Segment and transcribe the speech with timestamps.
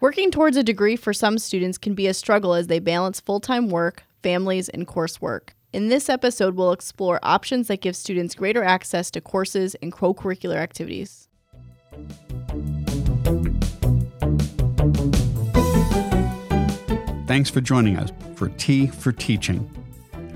[0.00, 3.38] Working towards a degree for some students can be a struggle as they balance full
[3.38, 5.50] time work, families, and coursework.
[5.72, 10.12] In this episode, we'll explore options that give students greater access to courses and co
[10.12, 11.28] curricular activities.
[17.28, 19.70] Thanks for joining us for Tea for Teaching,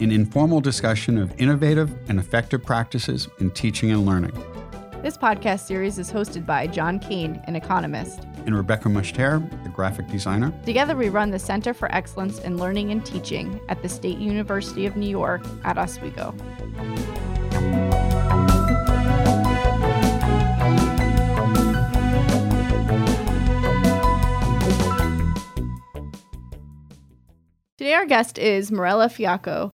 [0.00, 4.32] an informal discussion of innovative and effective practices in teaching and learning.
[5.02, 10.07] This podcast series is hosted by John Kane, an economist, and Rebecca Mushtare, the graphic
[10.09, 10.52] designer.
[10.64, 14.86] Together, we run the Center for Excellence in Learning and Teaching at the State University
[14.86, 16.35] of New York at Oswego.
[27.79, 29.70] Today, our guest is Morella Fiacco.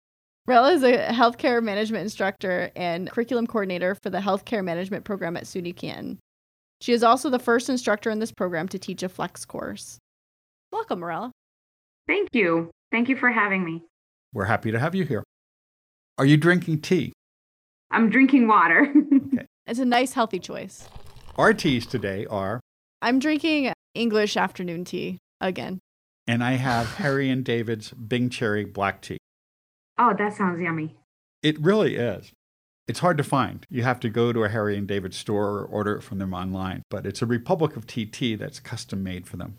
[0.46, 5.46] Morella is a healthcare management instructor and curriculum coordinator for the healthcare management program at
[5.46, 6.20] SUNY Canton.
[6.84, 10.00] She is also the first instructor in this program to teach a flex course.
[10.70, 11.32] Welcome, Morella.
[12.08, 12.72] Thank you.
[12.92, 13.84] Thank you for having me.
[14.34, 15.24] We're happy to have you here.
[16.18, 17.14] Are you drinking tea?
[17.90, 18.94] I'm drinking water.
[19.34, 19.46] okay.
[19.66, 20.90] It's a nice, healthy choice.
[21.38, 22.60] Our teas today are.
[23.02, 25.80] I'm drinking English afternoon tea again.
[26.28, 29.20] And I have Harry and David's Bing Cherry black tea.
[29.98, 30.98] Oh, that sounds yummy.
[31.42, 32.34] It really is.
[32.88, 33.66] It's hard to find.
[33.70, 36.34] You have to go to a Harry and David store or order it from them
[36.34, 39.56] online, but it's a Republic of TT that's custom made for them.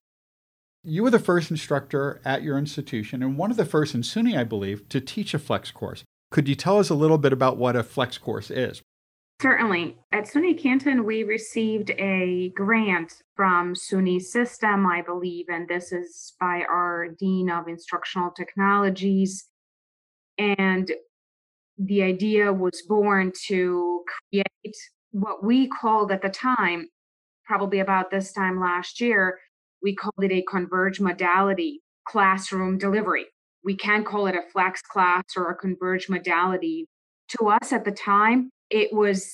[0.82, 4.36] You were the first instructor at your institution and one of the first in SUNY,
[4.36, 6.04] I believe, to teach a flex course.
[6.30, 8.82] Could you tell us a little bit about what a flex course is?
[9.40, 9.96] Certainly.
[10.12, 16.34] At SUNY Canton, we received a grant from SUNY System, I believe, and this is
[16.38, 19.48] by our Dean of Instructional Technologies.
[20.36, 20.92] And
[21.78, 24.76] the idea was born to create
[25.10, 26.88] what we called at the time,
[27.44, 29.38] probably about this time last year,
[29.82, 33.26] we called it a converged modality classroom delivery.
[33.64, 36.86] We can call it a flex class or a converged modality.
[37.38, 39.32] To us at the time, it was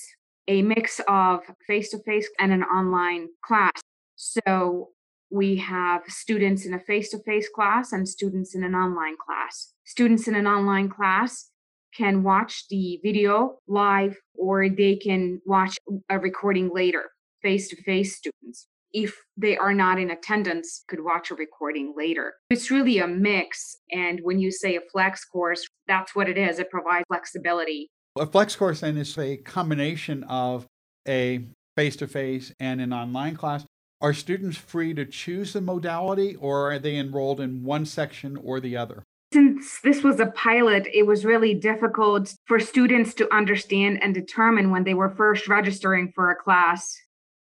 [0.48, 3.80] a mix of face to face and an online class.
[4.16, 4.90] So
[5.30, 9.72] we have students in a face to face class and students in an online class.
[9.84, 11.50] Students in an online class
[11.96, 15.76] can watch the video live or they can watch
[16.08, 17.10] a recording later
[17.42, 18.68] face to face students.
[18.92, 22.34] If they are not in attendance could watch a recording later.
[22.50, 26.58] It's really a mix and when you say a flex course that's what it is.
[26.58, 27.90] It provides flexibility.
[28.18, 30.66] A flex course then is a combination of
[31.06, 31.46] a
[31.76, 33.64] face to face and an online class.
[34.00, 38.58] Are students free to choose the modality or are they enrolled in one section or
[38.58, 44.02] the other since this was a pilot, it was really difficult for students to understand
[44.02, 46.96] and determine when they were first registering for a class.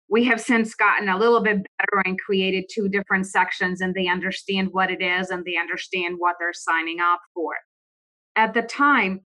[0.08, 4.08] We have since gotten a little bit better and created two different sections, and they
[4.08, 7.54] understand what it is and they understand what they're signing up for.
[8.36, 9.22] At the time,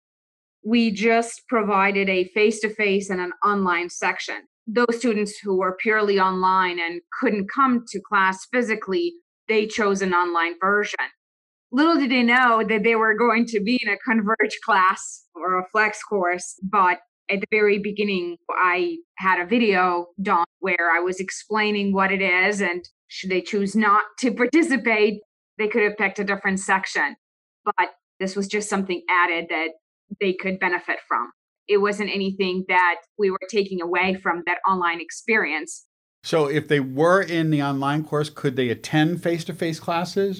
[0.64, 4.42] we just provided a face to face and an online section.
[4.68, 9.14] Those students who were purely online and couldn't come to class physically,
[9.48, 11.06] they chose an online version
[11.72, 15.58] little did they know that they were going to be in a converge class or
[15.58, 16.98] a flex course but
[17.30, 22.22] at the very beginning i had a video done where i was explaining what it
[22.22, 25.20] is and should they choose not to participate
[25.58, 27.16] they could have picked a different section.
[27.64, 29.68] But this was just something added that
[30.20, 31.30] they could benefit from.
[31.68, 35.86] It wasn't anything that we were taking away from that online experience.
[36.24, 40.38] So if they were in the online course could they attend face-to-face classes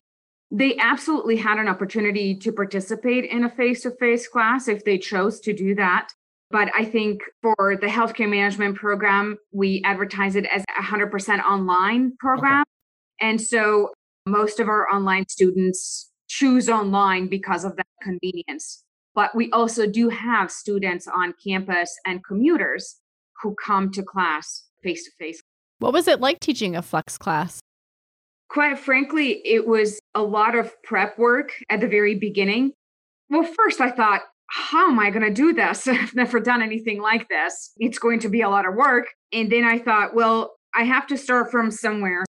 [0.54, 4.98] they absolutely had an opportunity to participate in a face to face class if they
[4.98, 6.10] chose to do that.
[6.50, 12.14] But I think for the healthcare management program, we advertise it as a 100% online
[12.18, 12.60] program.
[12.60, 13.30] Okay.
[13.30, 13.94] And so
[14.26, 18.84] most of our online students choose online because of that convenience.
[19.14, 22.96] But we also do have students on campus and commuters
[23.42, 25.40] who come to class face to face.
[25.78, 27.60] What was it like teaching a flex class?
[28.52, 32.72] Quite frankly, it was a lot of prep work at the very beginning.
[33.30, 35.88] Well, first I thought, how am I going to do this?
[35.88, 37.72] I've never done anything like this.
[37.78, 39.06] It's going to be a lot of work.
[39.32, 42.24] And then I thought, well, I have to start from somewhere.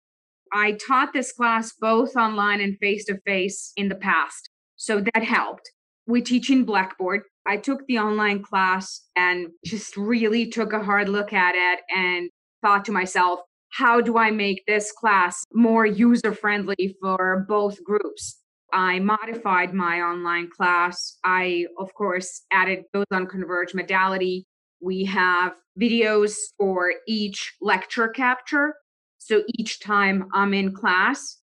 [0.51, 4.49] I taught this class both online and face to face in the past.
[4.75, 5.71] So that helped.
[6.05, 7.21] We teach in Blackboard.
[7.45, 12.29] I took the online class and just really took a hard look at it and
[12.61, 13.39] thought to myself,
[13.71, 18.39] how do I make this class more user friendly for both groups?
[18.73, 21.17] I modified my online class.
[21.23, 24.45] I, of course, added those on Converge modality.
[24.81, 28.75] We have videos for each lecture capture.
[29.17, 31.37] So each time I'm in class,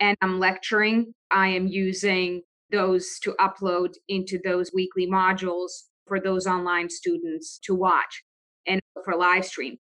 [0.00, 2.42] and I'm lecturing, I am using
[2.72, 5.70] those to upload into those weekly modules
[6.06, 8.24] for those online students to watch
[8.66, 9.78] and for live stream.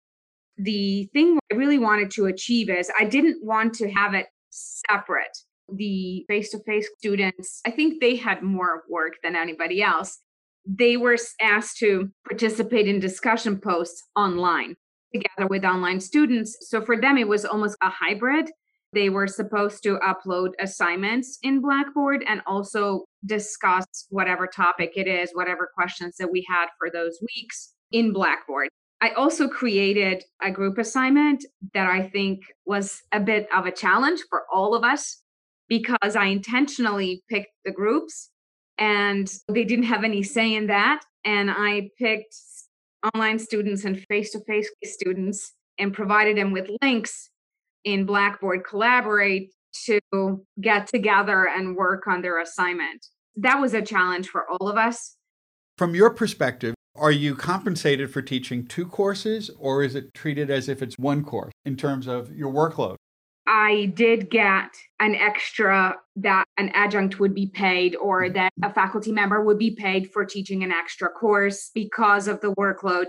[0.57, 5.37] The thing I really wanted to achieve is I didn't want to have it separate.
[5.69, 10.19] The face to face students, I think they had more work than anybody else.
[10.65, 14.75] They were asked to participate in discussion posts online
[15.13, 16.57] together with online students.
[16.61, 18.49] So for them, it was almost a hybrid.
[18.93, 25.31] They were supposed to upload assignments in Blackboard and also discuss whatever topic it is,
[25.33, 28.69] whatever questions that we had for those weeks in Blackboard.
[28.99, 34.21] I also created a group assignment that I think was a bit of a challenge
[34.29, 35.21] for all of us
[35.67, 38.31] because I intentionally picked the groups
[38.77, 41.01] and they didn't have any say in that.
[41.23, 42.35] And I picked
[43.13, 47.29] online students and face to face students and provided them with links
[47.83, 49.51] in Blackboard Collaborate
[49.85, 53.05] to get together and work on their assignment.
[53.35, 55.15] That was a challenge for all of us.
[55.77, 60.67] From your perspective, are you compensated for teaching two courses or is it treated as
[60.67, 62.95] if it's one course in terms of your workload?
[63.47, 68.33] I did get an extra that an adjunct would be paid or mm-hmm.
[68.33, 72.53] that a faculty member would be paid for teaching an extra course because of the
[72.55, 73.07] workload.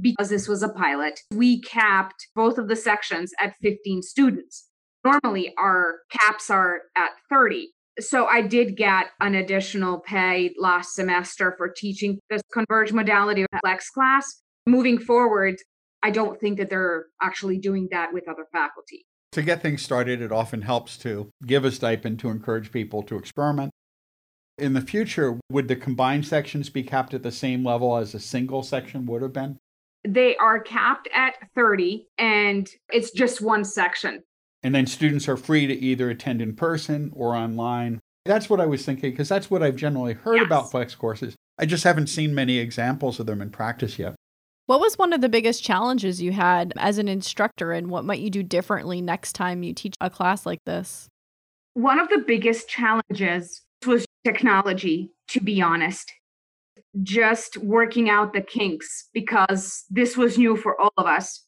[0.00, 4.68] Because this was a pilot, we capped both of the sections at 15 students.
[5.04, 7.72] Normally, our caps are at 30.
[7.98, 13.48] So I did get an additional pay last semester for teaching this converged modality of
[13.60, 14.42] flex class.
[14.66, 15.56] Moving forward,
[16.02, 19.04] I don't think that they're actually doing that with other faculty.
[19.32, 23.16] To get things started, it often helps to give a stipend to encourage people to
[23.16, 23.70] experiment.
[24.58, 28.20] In the future, would the combined sections be capped at the same level as a
[28.20, 29.58] single section would have been?
[30.06, 34.22] They are capped at 30, and it's just one section.
[34.62, 38.00] And then students are free to either attend in person or online.
[38.26, 40.46] That's what I was thinking, because that's what I've generally heard yes.
[40.46, 41.34] about flex courses.
[41.58, 44.14] I just haven't seen many examples of them in practice yet.
[44.66, 48.20] What was one of the biggest challenges you had as an instructor, and what might
[48.20, 51.08] you do differently next time you teach a class like this?
[51.74, 56.12] One of the biggest challenges was technology, to be honest.
[57.02, 61.44] Just working out the kinks because this was new for all of us,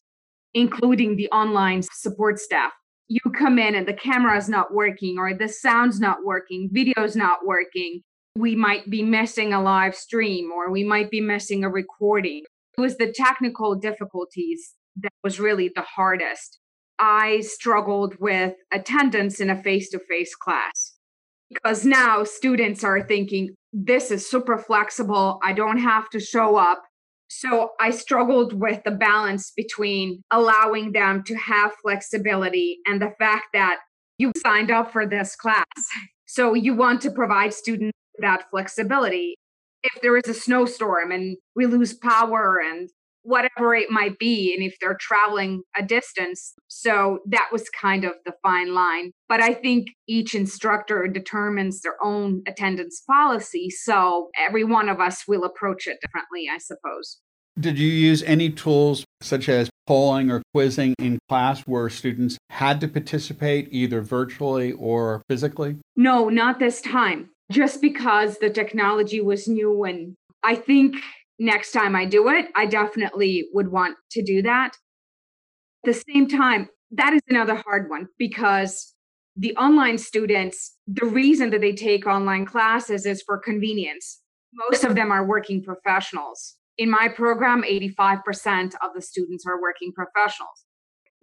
[0.53, 2.71] including the online support staff.
[3.13, 7.15] You come in and the camera is not working, or the sound's not working, video's
[7.15, 8.01] not working.
[8.35, 12.43] We might be missing a live stream, or we might be missing a recording
[12.77, 16.59] it was the technical difficulties that was really the hardest.
[16.99, 20.93] I struggled with attendance in a face to face class
[21.49, 25.39] because now students are thinking, this is super flexible.
[25.43, 26.83] I don't have to show up.
[27.27, 33.47] So I struggled with the balance between allowing them to have flexibility and the fact
[33.53, 33.79] that
[34.17, 35.65] you signed up for this class.
[36.25, 39.35] So you want to provide students that flexibility
[39.83, 42.89] if there is a snowstorm and we lose power and
[43.23, 46.53] whatever it might be, and if they're traveling a distance.
[46.67, 49.11] So that was kind of the fine line.
[49.27, 53.69] But I think each instructor determines their own attendance policy.
[53.69, 57.19] So every one of us will approach it differently, I suppose.
[57.59, 62.81] Did you use any tools such as polling or quizzing in class where students had
[62.81, 65.77] to participate either virtually or physically?
[65.95, 69.83] No, not this time just because the technology was new.
[69.83, 70.95] And I think
[71.39, 74.75] next time I do it, I definitely would want to do that.
[75.85, 78.93] At the same time, that is another hard one because
[79.35, 84.21] the online students, the reason that they take online classes is for convenience.
[84.69, 86.55] Most of them are working professionals.
[86.77, 90.65] In my program, 85% of the students are working professionals.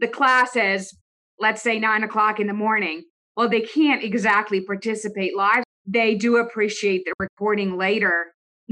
[0.01, 0.97] The class is,
[1.39, 3.05] let's say, nine o'clock in the morning.
[3.37, 8.27] Well, they can't exactly participate live they do appreciate the recording later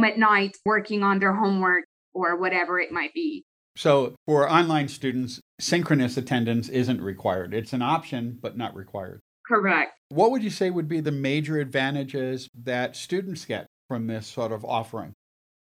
[0.05, 3.45] at night, working on their homework or whatever it might be.
[3.77, 7.55] So, for online students, synchronous attendance isn't required.
[7.55, 9.21] It's an option, but not required.
[9.47, 9.93] Correct.
[10.09, 14.53] What would you say would be the major advantages that students get from this sort
[14.53, 15.15] of offering?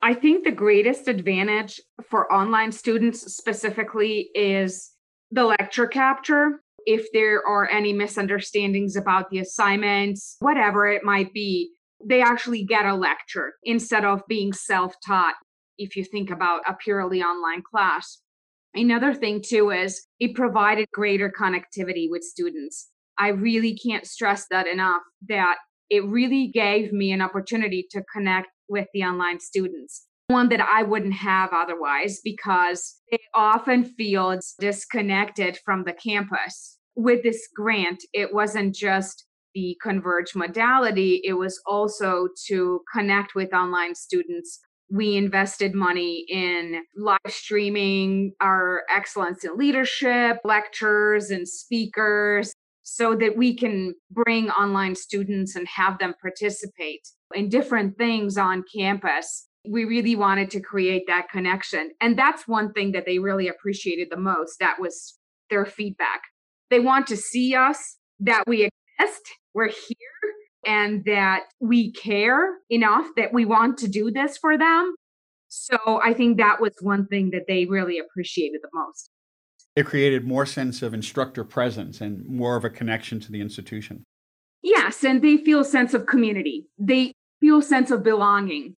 [0.00, 4.92] I think the greatest advantage for online students specifically is
[5.30, 11.70] the lecture capture if there are any misunderstandings about the assignments, whatever it might be,
[12.06, 15.34] they actually get a lecture instead of being self taught.
[15.76, 18.20] If you think about a purely online class.
[18.74, 22.90] Another thing, too, is it provided greater connectivity with students.
[23.18, 25.56] I really can't stress that enough that
[25.90, 30.82] it really gave me an opportunity to connect with the online students one that I
[30.82, 36.78] wouldn't have otherwise because they often feel disconnected from the campus.
[36.96, 43.54] With this grant, it wasn't just the converge modality, it was also to connect with
[43.54, 44.60] online students.
[44.90, 53.36] We invested money in live streaming our excellence in leadership, lectures, and speakers so that
[53.36, 57.00] we can bring online students and have them participate
[57.34, 59.46] in different things on campus.
[59.66, 61.92] We really wanted to create that connection.
[62.02, 64.58] And that's one thing that they really appreciated the most.
[64.60, 65.18] That was
[65.48, 66.20] their feedback.
[66.68, 68.68] They want to see us, that we
[68.98, 69.22] exist,
[69.54, 69.96] we're here,
[70.66, 74.94] and that we care enough that we want to do this for them.
[75.48, 79.10] So I think that was one thing that they really appreciated the most.
[79.76, 84.04] It created more sense of instructor presence and more of a connection to the institution.
[84.62, 86.66] Yes, and they feel a sense of community.
[86.78, 88.74] They feel a sense of belonging.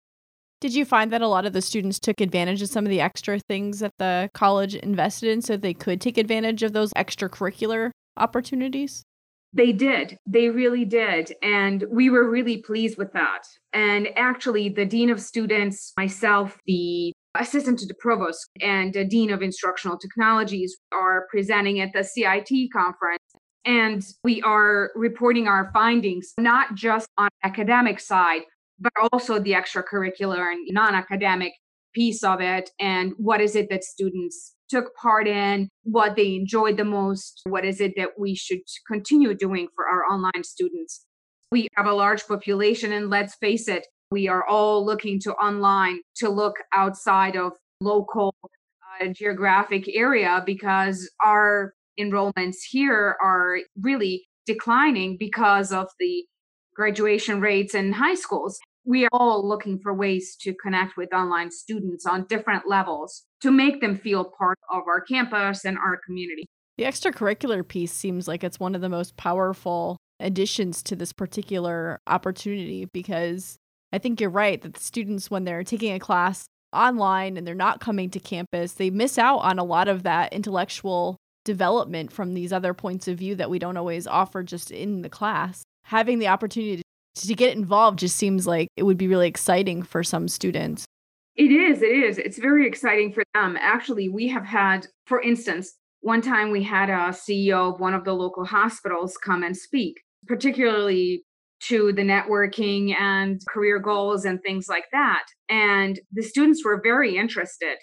[0.61, 3.01] Did you find that a lot of the students took advantage of some of the
[3.01, 7.91] extra things that the college invested in so they could take advantage of those extracurricular
[8.17, 9.05] opportunities?
[9.53, 10.19] They did.
[10.27, 11.33] They really did.
[11.43, 13.43] And we were really pleased with that.
[13.73, 19.31] And actually, the Dean of Students, myself, the assistant to the provost and the dean
[19.31, 23.23] of instructional technologies are presenting at the CIT conference
[23.65, 28.43] and we are reporting our findings not just on academic side
[28.79, 31.53] but also the extracurricular and non-academic
[31.95, 36.77] piece of it and what is it that students took part in what they enjoyed
[36.77, 41.07] the most what is it that we should continue doing for our online students
[41.53, 46.01] we have a large population and let's face it we are all looking to online
[46.17, 55.17] to look outside of local uh, geographic area because our enrollments here are really declining
[55.19, 56.25] because of the
[56.75, 58.59] graduation rates in high schools.
[58.89, 63.51] We are all looking for ways to connect with online students on different levels to
[63.51, 66.47] make them feel part of our campus and our community.
[66.79, 72.01] The extracurricular piece seems like it's one of the most powerful additions to this particular
[72.07, 73.57] opportunity because
[73.93, 77.57] I think you're right that the students, when they're taking a class online and they're
[77.57, 82.35] not coming to campus, they miss out on a lot of that intellectual development from
[82.35, 85.65] these other points of view that we don't always offer just in the class.
[85.85, 86.83] Having the opportunity
[87.17, 90.85] to, get involved just seems like it would be really exciting for some students.
[91.35, 92.19] It is, it is.
[92.19, 93.59] It's very exciting for them.
[93.61, 98.05] Actually, we have had, for instance, one time we had a CEO of one of
[98.05, 101.25] the local hospitals come and speak, particularly
[101.69, 105.25] to the networking and career goals and things like that.
[105.49, 107.77] And the students were very interested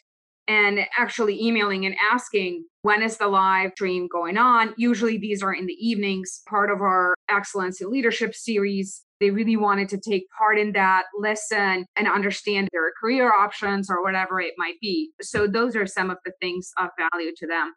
[0.48, 5.54] and actually emailing and asking when is the live stream going on usually these are
[5.54, 10.26] in the evenings part of our excellence in leadership series they really wanted to take
[10.38, 15.12] part in that listen and understand their career options or whatever it might be.
[15.22, 17.74] So those are some of the things of value to them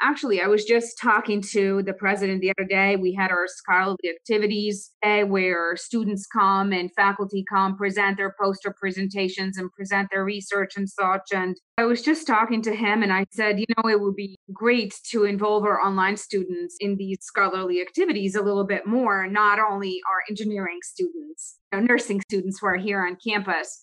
[0.00, 2.96] Actually, I was just talking to the president the other day.
[2.96, 8.74] We had our scholarly activities day where students come and faculty come present their poster
[8.78, 11.32] presentations and present their research and such.
[11.32, 14.36] And I was just talking to him and I said, you know, it would be
[14.52, 19.58] great to involve our online students in these scholarly activities a little bit more, not
[19.58, 23.80] only our engineering students, know, nursing students who are here on campus,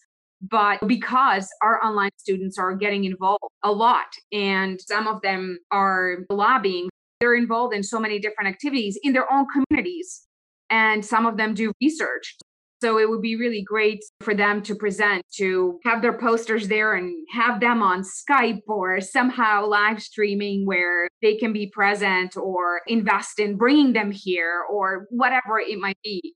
[0.50, 6.20] but because our online students are getting involved a lot and some of them are
[6.30, 10.28] lobbying, they're involved in so many different activities in their own communities.
[10.70, 12.36] And some of them do research.
[12.82, 16.96] So it would be really great for them to present, to have their posters there
[16.96, 22.82] and have them on Skype or somehow live streaming where they can be present or
[22.88, 26.36] invest in bringing them here or whatever it might be.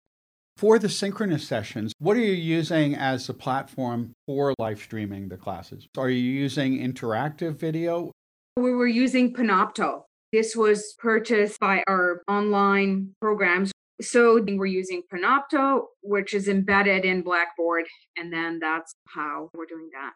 [0.57, 5.37] For the synchronous sessions, what are you using as a platform for live streaming the
[5.37, 5.87] classes?
[5.95, 8.11] Are you using interactive video?
[8.55, 10.05] We were using Panopto.
[10.33, 13.71] This was purchased by our online programs.
[14.01, 17.85] So we're using Panopto, which is embedded in Blackboard,
[18.17, 20.13] and then that's how we're doing that.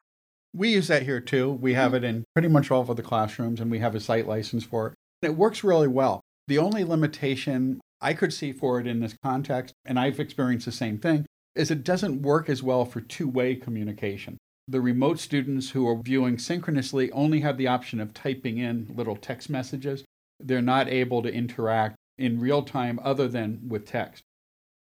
[0.55, 1.51] We use that here too.
[1.51, 2.03] We have mm-hmm.
[2.03, 4.87] it in pretty much all of the classrooms, and we have a site license for
[4.87, 4.93] it.
[5.21, 6.21] It works really well.
[6.47, 10.71] The only limitation I could see for it in this context, and I've experienced the
[10.71, 14.37] same thing, is it doesn't work as well for two way communication.
[14.67, 19.15] The remote students who are viewing synchronously only have the option of typing in little
[19.15, 20.03] text messages.
[20.39, 24.23] They're not able to interact in real time other than with text.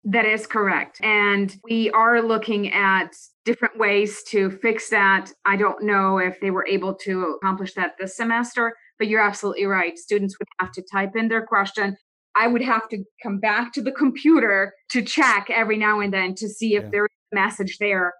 [0.05, 0.99] That is correct.
[1.03, 5.31] And we are looking at different ways to fix that.
[5.43, 9.65] I don't know if they were able to accomplish that this semester, but you're absolutely
[9.65, 9.97] right.
[9.97, 11.97] Students would have to type in their question
[12.35, 16.35] I would have to come back to the computer to check every now and then
[16.35, 16.89] to see if yeah.
[16.89, 18.13] there is a message there.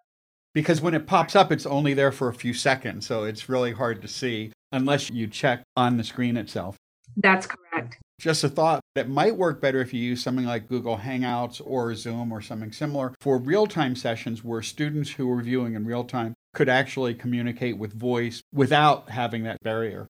[0.54, 3.06] Because when it pops up, it's only there for a few seconds.
[3.06, 6.76] So it's really hard to see unless you check on the screen itself.
[7.18, 7.98] That's correct.
[8.20, 11.96] Just a thought that might work better if you use something like Google Hangouts or
[11.96, 16.04] Zoom or something similar for real time sessions where students who are viewing in real
[16.04, 20.08] time could actually communicate with voice without having that barrier.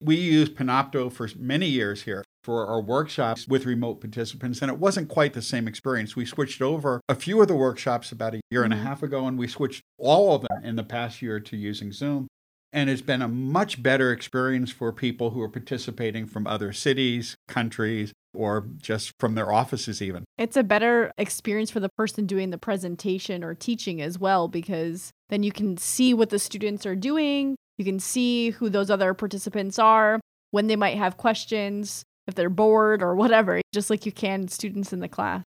[0.00, 4.78] We used Panopto for many years here for our workshops with remote participants, and it
[4.78, 6.16] wasn't quite the same experience.
[6.16, 8.86] We switched over a few of the workshops about a year and a mm-hmm.
[8.86, 12.28] half ago, and we switched all of them in the past year to using Zoom.
[12.72, 17.34] And it's been a much better experience for people who are participating from other cities,
[17.48, 20.24] countries, or just from their offices, even.
[20.38, 25.10] It's a better experience for the person doing the presentation or teaching as well, because
[25.30, 27.56] then you can see what the students are doing.
[27.76, 30.20] You can see who those other participants are,
[30.52, 34.92] when they might have questions, if they're bored or whatever, just like you can students
[34.92, 35.42] in the class.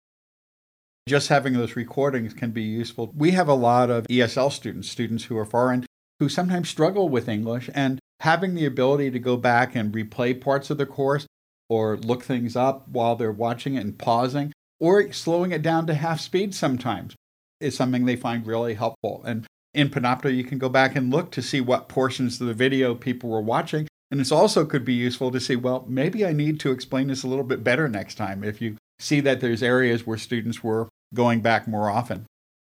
[1.09, 3.13] Just having those recordings can be useful.
[3.17, 5.87] We have a lot of ESL students, students who are foreign,
[6.21, 10.71] who sometimes struggle with English, and having the ability to go back and replay parts
[10.71, 11.27] of the course
[11.69, 15.95] or look things up while they're watching it and pausing or slowing it down to
[15.95, 17.15] half speed sometimes
[17.61, 19.23] is something they find really helpful.
[19.25, 22.55] And in Panopto, you can go back and look to see what portions of the
[22.55, 23.87] video people were watching.
[24.11, 27.23] And it also could be useful to see, well, maybe I need to explain this
[27.23, 30.88] a little bit better next time if you see that there's areas where students were
[31.15, 32.27] going back more often.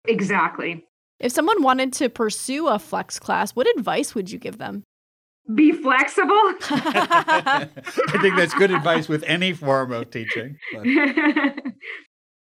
[0.06, 0.84] Exactly.
[1.20, 4.84] If someone wanted to pursue a flex class, what advice would you give them?
[5.54, 6.30] Be flexible.
[6.70, 7.68] I
[8.22, 10.56] think that's good advice with any form of teaching.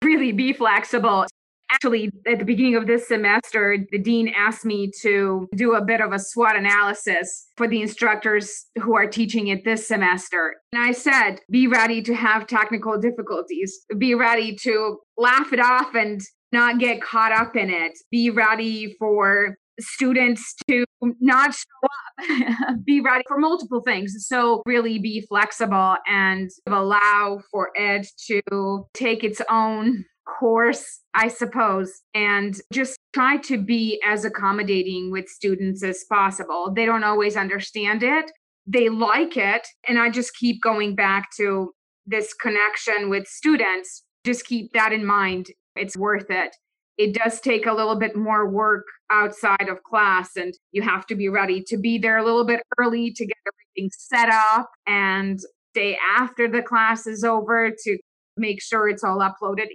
[0.02, 1.26] really be flexible.
[1.70, 6.00] Actually, at the beginning of this semester, the dean asked me to do a bit
[6.00, 10.56] of a SWOT analysis for the instructors who are teaching it this semester.
[10.72, 15.94] And I said, be ready to have technical difficulties, be ready to laugh it off
[15.94, 16.20] and
[16.52, 20.84] not get caught up in it, be ready for students to
[21.20, 24.14] not show up, be ready for multiple things.
[24.18, 32.02] So, really be flexible and allow for it to take its own course, I suppose,
[32.14, 36.72] and just try to be as accommodating with students as possible.
[36.74, 38.30] They don't always understand it,
[38.66, 39.66] they like it.
[39.86, 41.72] And I just keep going back to
[42.06, 44.02] this connection with students.
[44.24, 45.48] Just keep that in mind.
[45.76, 46.56] It's worth it
[46.96, 51.14] it does take a little bit more work outside of class and you have to
[51.14, 55.40] be ready to be there a little bit early to get everything set up and
[55.72, 57.98] stay after the class is over to
[58.36, 59.66] make sure it's all uploaded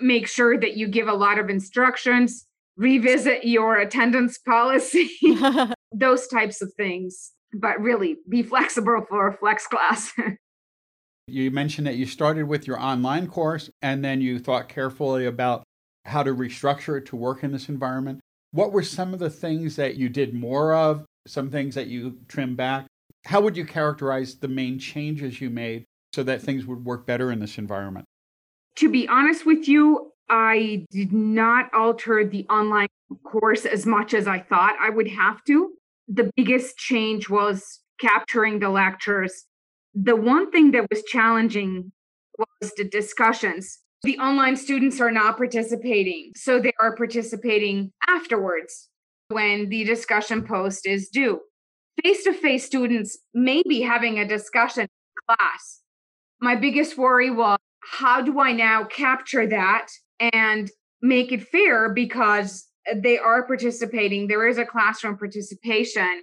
[0.00, 5.10] make sure that you give a lot of instructions revisit your attendance policy
[5.92, 10.12] those types of things but really be flexible for a flex class
[11.26, 15.64] you mentioned that you started with your online course and then you thought carefully about
[16.04, 18.20] how to restructure it to work in this environment.
[18.52, 22.18] What were some of the things that you did more of, some things that you
[22.28, 22.86] trimmed back?
[23.24, 27.32] How would you characterize the main changes you made so that things would work better
[27.32, 28.04] in this environment?
[28.76, 32.88] To be honest with you, I did not alter the online
[33.24, 35.72] course as much as I thought I would have to.
[36.08, 39.44] The biggest change was capturing the lectures.
[39.94, 41.92] The one thing that was challenging
[42.38, 46.32] was the discussions the online students are not participating.
[46.36, 48.90] So they are participating afterwards
[49.28, 51.40] when the discussion post is due.
[52.02, 54.88] Face to face students may be having a discussion
[55.26, 55.80] class.
[56.38, 57.58] My biggest worry was
[57.90, 59.88] how do I now capture that
[60.32, 60.70] and
[61.02, 64.26] make it fair because they are participating?
[64.26, 66.22] There is a classroom participation.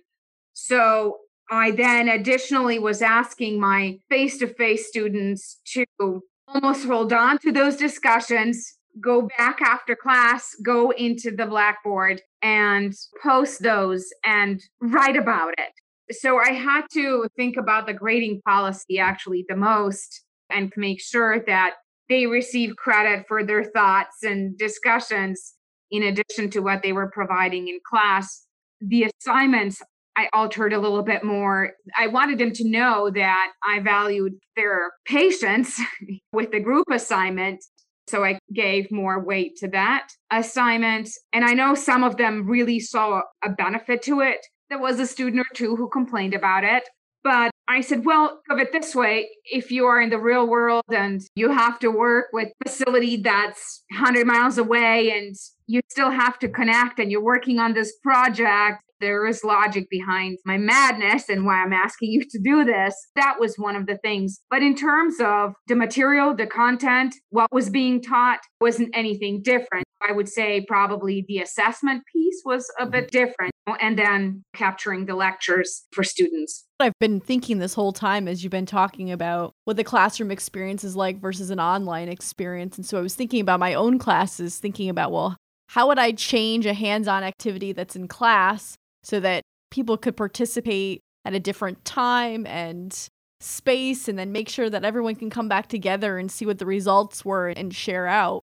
[0.53, 1.17] So
[1.49, 7.51] I then additionally was asking my face to face students to almost hold on to
[7.51, 15.15] those discussions, go back after class, go into the Blackboard and post those and write
[15.15, 16.15] about it.
[16.15, 21.39] So I had to think about the grading policy actually the most and make sure
[21.45, 21.75] that
[22.09, 25.53] they receive credit for their thoughts and discussions
[25.91, 28.45] in addition to what they were providing in class.
[28.81, 29.81] The assignments
[30.17, 31.71] I altered a little bit more.
[31.97, 35.79] I wanted them to know that I valued their patience
[36.33, 37.63] with the group assignment.
[38.07, 41.09] So I gave more weight to that assignment.
[41.31, 44.45] And I know some of them really saw a benefit to it.
[44.69, 46.83] There was a student or two who complained about it.
[47.23, 50.83] But I said, well, of it this way if you are in the real world
[50.89, 55.35] and you have to work with facility that's 100 miles away and
[55.67, 60.37] you still have to connect and you're working on this project there is logic behind
[60.45, 62.95] my madness and why I'm asking you to do this.
[63.15, 64.39] That was one of the things.
[64.49, 69.85] But in terms of the material, the content, what was being taught wasn't anything different.
[70.07, 73.25] I would say probably the assessment piece was a bit mm-hmm.
[73.25, 76.65] different, and then capturing the lectures for students.
[76.79, 80.83] I've been thinking this whole time as you've been talking about what the classroom experience
[80.83, 82.77] is like versus an online experience.
[82.77, 85.37] And so I was thinking about my own classes, thinking about, well,
[85.67, 90.17] how would I change a hands on activity that's in class so that people could
[90.17, 93.09] participate at a different time and
[93.39, 96.65] space and then make sure that everyone can come back together and see what the
[96.65, 98.43] results were and share out.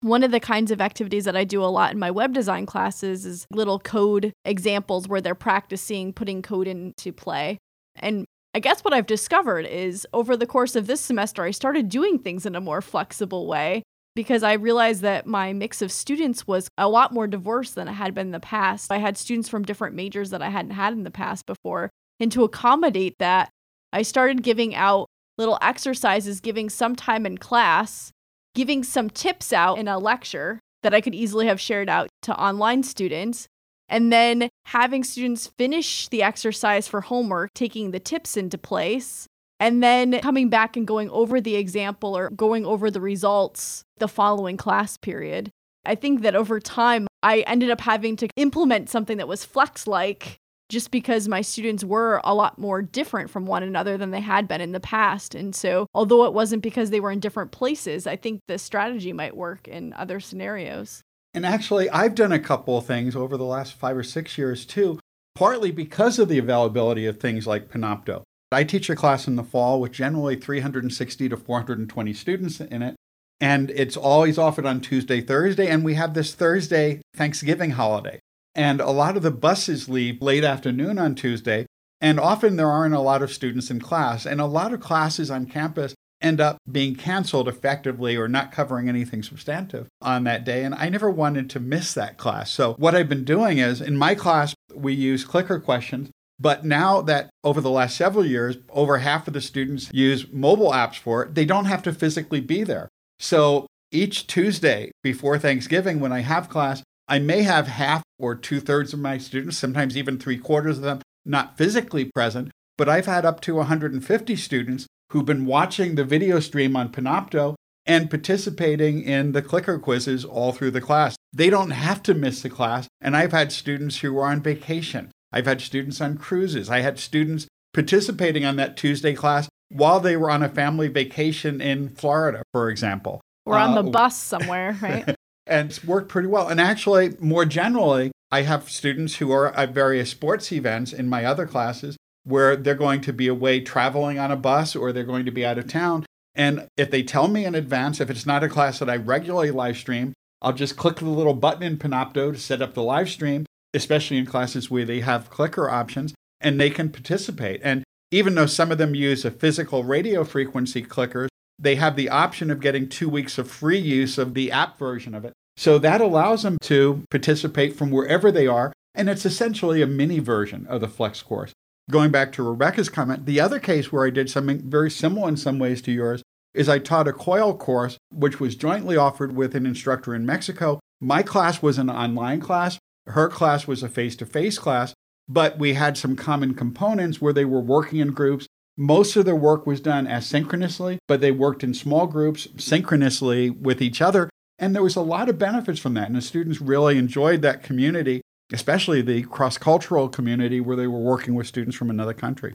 [0.00, 2.66] One of the kinds of activities that I do a lot in my web design
[2.66, 7.58] classes is little code examples where they're practicing putting code into play.
[7.96, 11.88] And I guess what I've discovered is over the course of this semester, I started
[11.88, 13.82] doing things in a more flexible way
[14.16, 17.92] because I realized that my mix of students was a lot more diverse than it
[17.92, 18.90] had been in the past.
[18.90, 21.90] I had students from different majors that I hadn't had in the past before.
[22.18, 23.50] And to accommodate that,
[23.92, 28.10] I started giving out little exercises, giving some time in class,
[28.54, 32.40] giving some tips out in a lecture that I could easily have shared out to
[32.40, 33.46] online students,
[33.86, 39.26] and then having students finish the exercise for homework, taking the tips into place,
[39.60, 44.08] and then coming back and going over the example or going over the results the
[44.08, 45.50] following class period.
[45.84, 49.86] I think that over time, I ended up having to implement something that was flex
[49.86, 50.38] like
[50.68, 54.48] just because my students were a lot more different from one another than they had
[54.48, 55.34] been in the past.
[55.34, 59.12] And so, although it wasn't because they were in different places, I think the strategy
[59.12, 61.02] might work in other scenarios.
[61.34, 64.64] And actually, I've done a couple of things over the last five or six years
[64.64, 64.98] too,
[65.34, 68.22] partly because of the availability of things like Panopto.
[68.52, 72.96] I teach a class in the fall with generally 360 to 420 students in it.
[73.40, 75.68] And it's always offered on Tuesday, Thursday.
[75.68, 78.20] And we have this Thursday Thanksgiving holiday.
[78.54, 81.66] And a lot of the buses leave late afternoon on Tuesday.
[82.00, 84.26] And often there aren't a lot of students in class.
[84.26, 88.88] And a lot of classes on campus end up being canceled effectively or not covering
[88.88, 90.64] anything substantive on that day.
[90.64, 92.50] And I never wanted to miss that class.
[92.50, 96.10] So, what I've been doing is in my class, we use clicker questions.
[96.38, 100.70] But now that over the last several years, over half of the students use mobile
[100.70, 102.88] apps for it, they don't have to physically be there.
[103.18, 108.60] So each Tuesday before Thanksgiving, when I have class, I may have half or two
[108.60, 113.06] thirds of my students, sometimes even three quarters of them, not physically present, but I've
[113.06, 117.54] had up to 150 students who've been watching the video stream on Panopto
[117.86, 121.16] and participating in the clicker quizzes all through the class.
[121.32, 122.88] They don't have to miss the class.
[123.00, 126.70] And I've had students who are on vacation I've had students on cruises.
[126.70, 131.60] I had students participating on that Tuesday class while they were on a family vacation
[131.60, 133.20] in Florida, for example.
[133.44, 135.14] Or on uh, the bus somewhere, right?
[135.46, 136.48] and it's worked pretty well.
[136.48, 141.24] And actually, more generally, I have students who are at various sports events in my
[141.24, 145.24] other classes where they're going to be away traveling on a bus or they're going
[145.24, 146.04] to be out of town.
[146.34, 149.52] And if they tell me in advance, if it's not a class that I regularly
[149.52, 150.12] live stream,
[150.42, 154.16] I'll just click the little button in Panopto to set up the live stream especially
[154.16, 157.60] in classes where they have clicker options and they can participate.
[157.62, 162.08] And even though some of them use a physical radio frequency clicker, they have the
[162.08, 165.32] option of getting two weeks of free use of the app version of it.
[165.56, 168.72] So that allows them to participate from wherever they are.
[168.94, 171.52] And it's essentially a mini version of the Flex course.
[171.90, 175.36] Going back to Rebecca's comment, the other case where I did something very similar in
[175.36, 176.22] some ways to yours
[176.54, 180.80] is I taught a COIL course, which was jointly offered with an instructor in Mexico.
[181.00, 184.94] My class was an online class, her class was a face to face class,
[185.28, 188.46] but we had some common components where they were working in groups.
[188.76, 193.80] Most of their work was done asynchronously, but they worked in small groups synchronously with
[193.80, 194.28] each other.
[194.58, 196.06] And there was a lot of benefits from that.
[196.06, 201.00] And the students really enjoyed that community, especially the cross cultural community where they were
[201.00, 202.54] working with students from another country.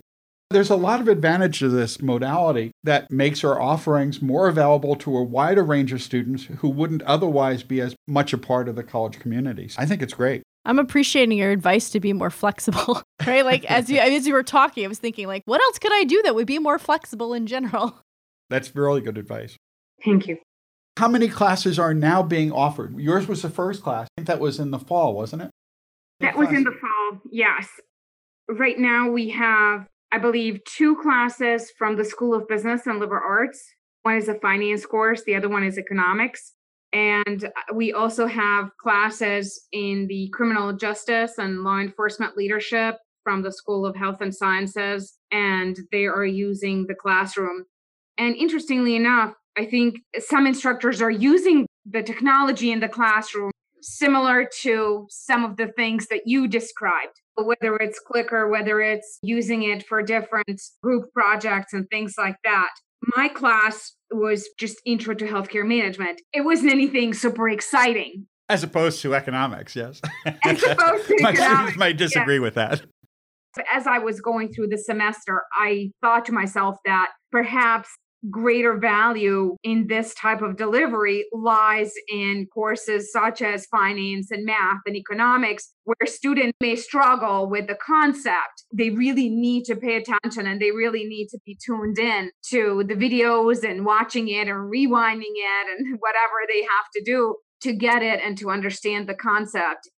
[0.52, 5.18] There's a lot of advantage to this modality that makes our offerings more available to
[5.18, 8.84] a wider range of students who wouldn't otherwise be as much a part of the
[8.84, 9.76] college communities.
[9.78, 10.44] I think it's great.
[10.66, 13.44] I'm appreciating your advice to be more flexible, right?
[13.44, 16.04] Like as you as you were talking, I was thinking like, what else could I
[16.04, 18.00] do that would be more flexible in general?
[18.50, 19.56] That's really good advice.
[20.04, 20.38] Thank you.
[20.98, 23.00] How many classes are now being offered?
[23.00, 24.08] Yours was the first class.
[24.08, 25.52] I think that was in the fall, wasn't it?
[26.20, 27.22] That was in the fall.
[27.32, 27.68] Yes.
[28.50, 33.24] Right now we have I believe, two classes from the School of Business and Liberal
[33.26, 33.63] Arts.
[34.04, 36.54] One is a finance course, the other one is economics.
[36.93, 43.41] And uh, we also have classes in the criminal justice and law enforcement leadership from
[43.41, 47.65] the School of Health and Sciences, and they are using the classroom.
[48.17, 54.48] And interestingly enough, I think some instructors are using the technology in the classroom similar
[54.62, 59.86] to some of the things that you described, whether it's Clicker, whether it's using it
[59.86, 62.70] for different group projects and things like that.
[63.15, 66.22] My class was just intro to healthcare management.
[66.34, 68.28] It wasn't anything super exciting.
[68.48, 70.02] As opposed to economics, yes.
[70.46, 72.82] As opposed to My students might disagree with that.
[73.72, 77.89] as I was going through the semester, I thought to myself that perhaps
[78.30, 84.80] greater value in this type of delivery lies in courses such as finance and math
[84.86, 88.64] and economics, where students may struggle with the concept.
[88.74, 92.84] They really need to pay attention and they really need to be tuned in to
[92.88, 97.74] the videos and watching it and rewinding it and whatever they have to do to
[97.74, 99.90] get it and to understand the concept.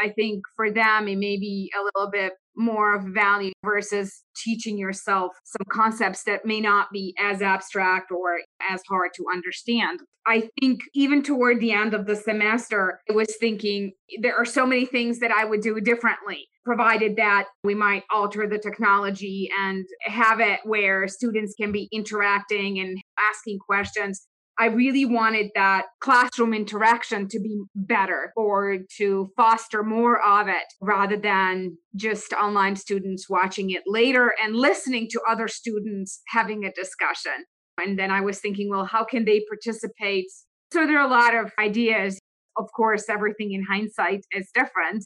[0.00, 4.76] I think for them, it may be a little bit more of value versus teaching
[4.76, 10.00] yourself some concepts that may not be as abstract or as hard to understand.
[10.26, 14.66] I think even toward the end of the semester, I was thinking there are so
[14.66, 19.86] many things that I would do differently, provided that we might alter the technology and
[20.02, 22.98] have it where students can be interacting and
[23.30, 24.26] asking questions
[24.60, 30.64] I really wanted that classroom interaction to be better or to foster more of it
[30.80, 36.72] rather than just online students watching it later and listening to other students having a
[36.72, 37.44] discussion.
[37.80, 40.26] And then I was thinking, well, how can they participate?
[40.72, 42.18] So there are a lot of ideas.
[42.56, 45.04] Of course, everything in hindsight is different.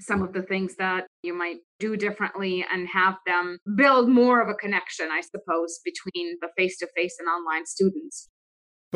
[0.00, 4.48] Some of the things that you might do differently and have them build more of
[4.48, 8.30] a connection, I suppose, between the face to face and online students.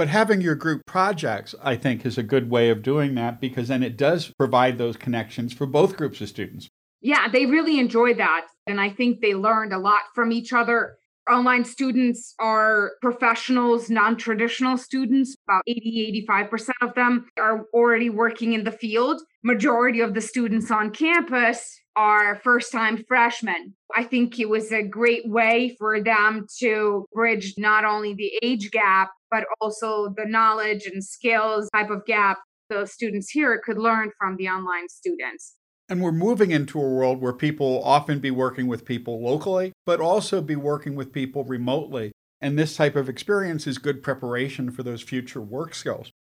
[0.00, 3.68] But having your group projects, I think, is a good way of doing that because
[3.68, 6.70] then it does provide those connections for both groups of students.
[7.02, 8.46] Yeah, they really enjoyed that.
[8.66, 10.96] And I think they learned a lot from each other.
[11.30, 15.36] Online students are professionals, non traditional students.
[15.46, 19.20] About 80, 85% of them are already working in the field.
[19.44, 23.74] Majority of the students on campus are first time freshmen.
[23.94, 28.70] I think it was a great way for them to bridge not only the age
[28.70, 32.38] gap, but also the knowledge and skills type of gap
[32.71, 35.57] the students here could learn from the online students.
[35.88, 40.01] And we're moving into a world where people often be working with people locally, but
[40.01, 42.12] also be working with people remotely.
[42.40, 46.12] And this type of experience is good preparation for those future work skills.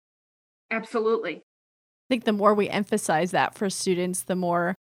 [0.71, 1.37] Absolutely.
[1.37, 4.75] I think the more we emphasize that for students, the more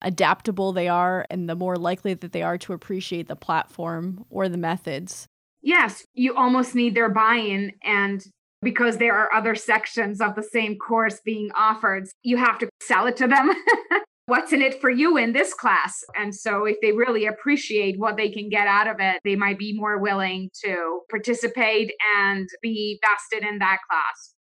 [0.00, 4.48] adaptable they are and the more likely that they are to appreciate the platform or
[4.48, 5.26] the methods.
[5.62, 7.72] Yes, you almost need their buy in.
[7.82, 8.24] And
[8.62, 13.06] because there are other sections of the same course being offered, you have to sell
[13.06, 13.52] it to them.
[14.26, 16.04] What's in it for you in this class?
[16.16, 19.58] And so, if they really appreciate what they can get out of it, they might
[19.58, 24.34] be more willing to participate and be vested in that class.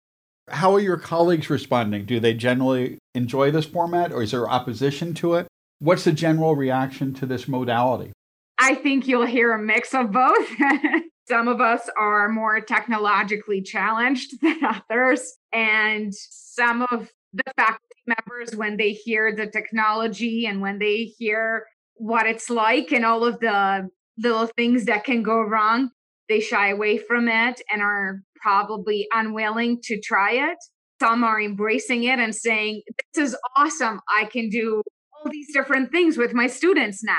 [0.49, 2.05] How are your colleagues responding?
[2.05, 5.47] Do they generally enjoy this format or is there opposition to it?
[5.79, 8.12] What's the general reaction to this modality?
[8.59, 10.47] I think you'll hear a mix of both.
[11.29, 15.37] Some of us are more technologically challenged than others.
[15.53, 21.65] And some of the faculty members, when they hear the technology and when they hear
[21.95, 25.91] what it's like and all of the little things that can go wrong,
[26.27, 30.57] they shy away from it and are probably unwilling to try it.
[30.99, 32.81] Some are embracing it and saying,
[33.13, 34.01] This is awesome.
[34.09, 34.81] I can do
[35.13, 37.15] all these different things with my students now.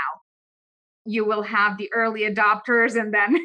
[1.05, 3.37] You will have the early adopters and then.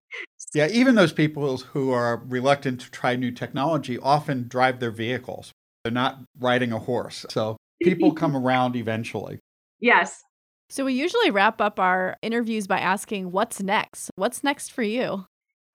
[0.54, 5.52] yeah, even those people who are reluctant to try new technology often drive their vehicles.
[5.84, 7.24] They're not riding a horse.
[7.30, 9.40] So people come around eventually.
[9.80, 10.22] Yes.
[10.68, 14.10] So we usually wrap up our interviews by asking, What's next?
[14.16, 15.26] What's next for you?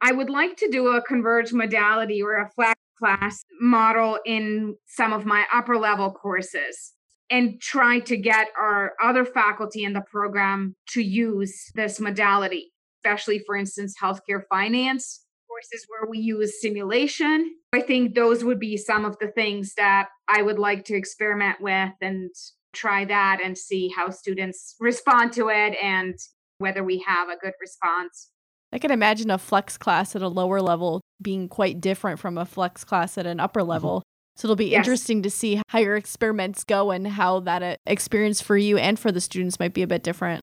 [0.02, 5.12] I would like to do a converged modality or a flat class model in some
[5.12, 6.94] of my upper level courses
[7.30, 13.40] and try to get our other faculty in the program to use this modality, especially,
[13.46, 17.56] for instance, healthcare finance courses where we use simulation.
[17.74, 21.62] I think those would be some of the things that I would like to experiment
[21.62, 22.30] with and
[22.74, 26.16] try that and see how students respond to it and
[26.58, 28.30] whether we have a good response.
[28.72, 32.46] I can imagine a flex class at a lower level being quite different from a
[32.46, 33.70] flex class at an upper mm-hmm.
[33.70, 34.04] level.
[34.36, 34.80] So it'll be yes.
[34.80, 39.00] interesting to see how your experiments go and how that uh, experience for you and
[39.00, 40.42] for the students might be a bit different.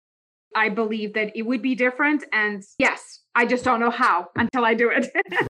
[0.55, 2.25] I believe that it would be different.
[2.33, 5.11] And yes, I just don't know how until I do it.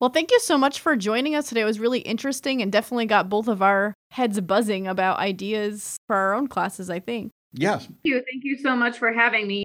[0.00, 1.62] well, thank you so much for joining us today.
[1.62, 6.16] It was really interesting and definitely got both of our heads buzzing about ideas for
[6.16, 7.30] our own classes, I think.
[7.52, 7.84] Yes.
[7.84, 8.14] Thank you.
[8.14, 9.64] Thank you so much for having me.